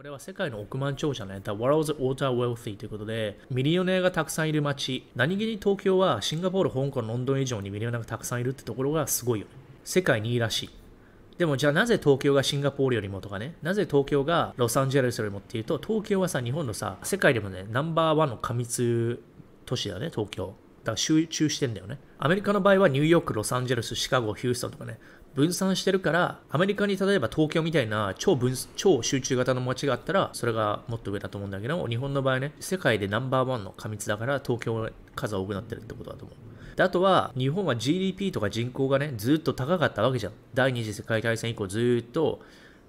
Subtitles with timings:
[0.00, 9.52] これは世界の億万長者ね、The World's Ultra Wealthy ということで、ミリオネアがたくさんいる街、何気に東京はシンガポール、香港、ロンドン以上にミリオネアがたくさんいるってところがすごいよね。
[9.84, 10.70] 世界にいいらしい。
[11.36, 19.22] でもじゃあなぜ東京がシンガポールよりもとかね、なぜ東京がロサンゼルスよりもっていうと、東京はさ、日本のさ、世界でもね、ナンバーワンの過密
[19.66, 20.54] 都市だよね、東京。
[20.82, 21.98] だから集中してんだよね。
[22.18, 24.98] アメリカの場合はニューヨーク、ロサンゼルス、シカゴ、ヒューストンとかね、
[25.34, 36.76] 分散してるから、アメリカに例えば東京みたいな超分超集中型の街があったら、それがもっと上だと思うんだけど、日本の場合ね、世界でナンバーワンの過密だから、東京は数多くなってるってことだと思う。
[36.76, 40.32] であとは、日本は GDP とか人口がね、ずっと高かったわけじゃん。
[40.54, 42.40] 第二次世界大戦以降、ずっと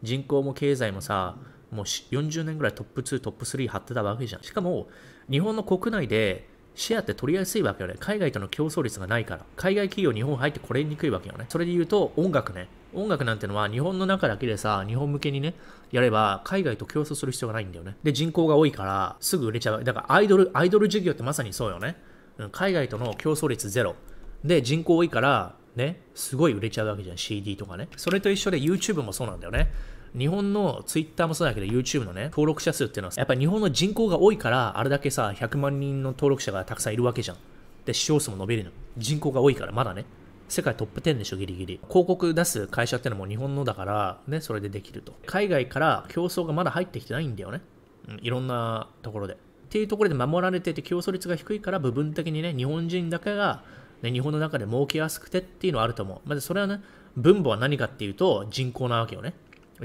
[0.02, 1.36] 人口も経済もさ、
[1.72, 4.44] もう40年ぐらいトップ2、トップ3張ってたわけじゃん。
[4.44, 4.88] しかも、
[5.30, 7.96] 日本の国内でシェアって取りやすいわけよね。
[8.00, 9.46] 海外との競争率がないから。
[9.56, 11.46] 海外企業日本入ってこれにくいわけよね。
[11.50, 12.68] それで言うと音楽ね。
[12.94, 15.54] 音楽なんてのは日本の中だけでさ、日本向けにね、
[15.92, 17.96] やれば海外と競争する必要がないんだよね。
[18.04, 19.84] で、人口が多いからすぐ売れちゃう。
[19.84, 21.98] だからアイドル、アイドル事業ってまさにそうよね。
[22.38, 23.96] うん海外との競争率ゼロ。
[24.44, 27.18] で、人口多いから、ね、すごい売れちゃうわけじゃん。
[27.18, 27.88] CD とかね。
[27.96, 29.72] それと一緒で YouTube もそうなんだよね。
[30.18, 37.38] 日本の Twitter もそうだけど YouTube のね、登録者数っていうのは、やっぱり日本の人口が多いから、あれだけさ、100万人の登録者がたくさんいるわけじゃん。
[37.86, 38.72] で、視聴数も伸びるの。
[38.98, 40.06] 人口が多いから、まだね。
[40.50, 41.80] 世界トップ10でしょ、ギリギリ。
[41.88, 45.14] 広告出す会社ってのも日本のだから、ね、それでできると。
[45.26, 47.62] 海外から競争がまだ入ってきてないんだよね。
[48.10, 49.36] うん、いろんなところで。
[49.36, 49.38] っ
[49.70, 53.64] ていうところで守られてて競争率が低いから部分的にね、日本人だけが、
[54.02, 56.20] ね、日本の中で儲けやすくてっていうのはあると思う。
[56.28, 56.82] まずそれはね、
[57.16, 59.34] 分母は何かっていうと人口なわけよね。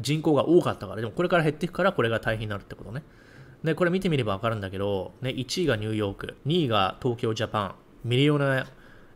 [0.00, 3.02] 人口が多かったから、でもこれから減っていくからこれが大変になるってことね。
[3.64, 8.66] で、これ見てみればわかるんだけど、ね、1位がニューヨーク、2位が東京、ジャパン、ミリオネア、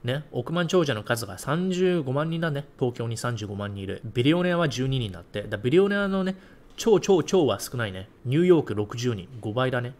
[0.03, 2.67] ね、億万長者の数が35万人だね。
[2.79, 4.01] 東京に35万人いる。
[4.05, 5.43] ビリオネアは12人だって。
[5.43, 6.37] だビリオネアのね、
[6.77, 8.09] 超超超は少ないね。
[8.25, 9.95] ニューヨーク60人、5倍だね。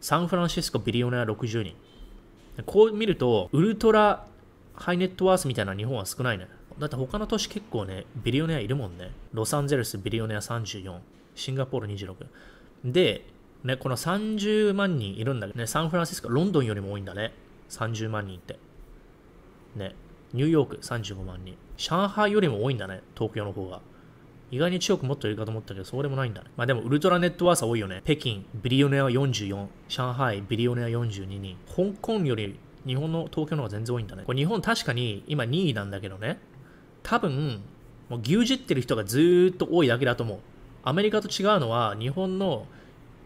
[0.00, 1.76] サンフランシスコビリオネア60人。
[2.66, 4.26] こう見ると、ウルトラ
[4.74, 6.48] ハイネットワースみたいな日本は少ないね。
[6.78, 9.10] だって他の都市結構ね、ビリオネアいるもんね。
[9.32, 10.98] ロサンゼルスビリオネア34、
[11.34, 12.14] シンガポール26。
[12.84, 13.24] で、
[13.62, 17.32] ね、この30万人いるんだけどね、サンフランシスコ、ロンドンよりも多いんだね。
[17.70, 18.58] 30万人って。
[19.76, 19.94] ね、
[20.32, 21.56] ニューヨーク35万人。
[21.76, 23.80] 上海よりも多いんだね、東京の方が。
[24.50, 26.50] 意外に強くもっといるかと思ったけど、そうでもないんだね。
[26.56, 28.02] まあでも、ウルトラネットワースは多いよね。
[28.04, 31.56] 北京、ビリオネア44、上海、ビリオネア42人。
[31.66, 34.24] 香港より日本の東京の方が全然多いんだね。
[34.26, 36.38] これ日本確かに今2位なんだけどね。
[37.04, 37.60] 多分、
[38.08, 40.38] もう牛耳ってる人がずっと多いだけだと思う。
[40.82, 42.66] アメリカと違うのは、日本の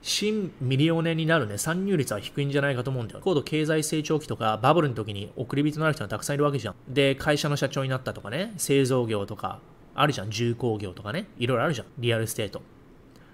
[0.02, 3.20] 新ミリオネアになるね、参入率は低いんじゃないかと思うんだよ。
[3.22, 6.74] 高度経済成長期とか、バブルの時に億り人になる人がたくさんいるわけじゃん。
[6.88, 9.60] で、会社の社長になったとかね、製造業とか、
[9.94, 10.30] あるじゃん。
[10.30, 11.86] 重工業とかね、いろいろあるじゃん。
[11.98, 12.62] real estate。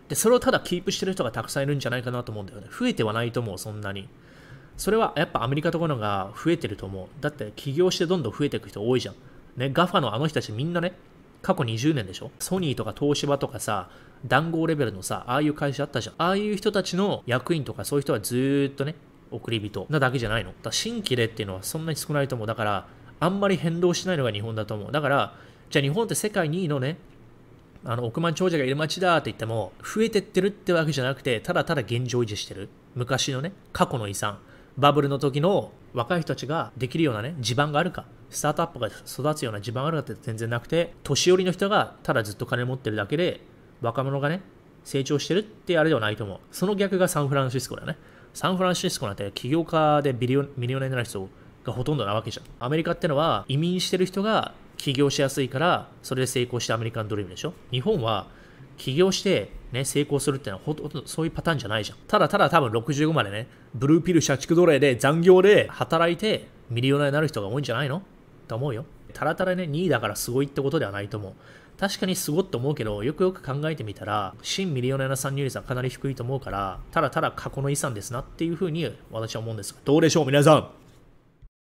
[0.09, 2.69] で、それをただキープしてる人がたくさんいるんじゃないかなと思うんだよね。
[2.71, 4.09] 増えてはないと思う、そんなに。
[4.77, 7.23] それはやっぱアメリカところが増えてると思う。
[7.23, 9.15] だって起業してどんどん増えていく人多いじゃん。
[9.57, 10.95] ね、ガファのあの人たちみんなね、
[11.43, 12.31] 過去20年でしょ？
[12.39, 13.91] ソニーとか東芝とかさ、
[14.27, 16.15] 談合レベルのさ、ああいう会社あったじゃん。
[16.19, 18.95] ああいう人たちの役員とかそういう人はずっとね、
[19.31, 20.53] 送り人なだけじゃないの。
[20.63, 22.47] だ新規でっていうのはそんなに少ないと思う。
[22.47, 22.87] だから、
[23.21, 24.93] あんまり変動しないのが日本だと思う。
[24.93, 25.35] だから、
[25.71, 26.97] じゃあ日本って世界2位のね、
[27.85, 32.71] あの億万長者がいる街だって言っても、増えてってるってわけじゃなくて、ただただ現状維持してる。
[32.95, 34.39] 昔のね、過去の遺産。
[34.77, 43.41] バブルの時の若い人たちができるようなね、地盤があるか、スタートアップが育つような地盤があるかって全然なくて、年寄りの人がただずっと金持ってるだけで、
[43.81, 44.43] 若者がね、
[44.83, 46.39] 成長してるってあれではないと思う。
[46.51, 47.97] その逆がサンフランシスコだね。
[48.35, 51.29] サンフランシスコなんて起業家でビリオミリオネになる人
[51.65, 52.47] がほとんどなわけじゃん。
[52.59, 57.55] アメリカってのは移民してる人が起業しやすいから、それで成功してアメリカンドリームでしょ。
[57.71, 58.27] 日本は
[58.77, 61.99] 起業して、ね、成功するってのはほとんどそういうパターンじゃないじゃん。
[62.07, 68.03] ただただ多分65までね、ブルーピル社畜奴隷で残業で働いてミリオナーになる人が多いんじゃないの？
[68.49, 68.85] と思うよ。
[69.13, 71.33] たらたらね、2位だからすごいってことではないと思う。
[71.79, 80.84] 確かにすごいと思うけど、よくよく考えてみたら、新ミリオネアの参入率はかなり低いと思うから、ただただ過去の遺産ですなっていうふうに私は思うんですが、どうでしょう皆さん？